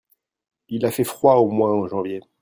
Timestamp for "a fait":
0.87-1.03